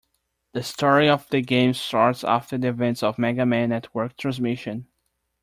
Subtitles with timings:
[0.53, 4.87] The story of the game starts after the events of "Mega Man Network Transmission".